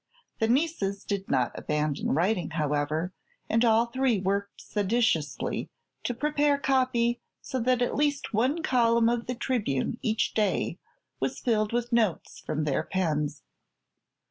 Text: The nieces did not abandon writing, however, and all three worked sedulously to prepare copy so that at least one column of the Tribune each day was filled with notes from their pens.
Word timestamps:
The 0.39 0.47
nieces 0.47 1.05
did 1.05 1.29
not 1.29 1.51
abandon 1.53 2.13
writing, 2.13 2.49
however, 2.49 3.13
and 3.47 3.63
all 3.63 3.85
three 3.85 4.19
worked 4.19 4.59
sedulously 4.59 5.69
to 6.05 6.15
prepare 6.15 6.57
copy 6.57 7.21
so 7.39 7.59
that 7.59 7.83
at 7.83 7.93
least 7.95 8.33
one 8.33 8.63
column 8.63 9.09
of 9.09 9.27
the 9.27 9.35
Tribune 9.35 9.99
each 10.01 10.33
day 10.33 10.79
was 11.19 11.39
filled 11.39 11.71
with 11.71 11.93
notes 11.93 12.39
from 12.39 12.63
their 12.63 12.81
pens. 12.81 13.43